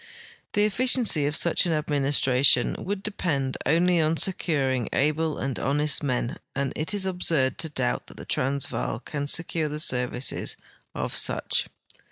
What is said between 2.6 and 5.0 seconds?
would depend only on securing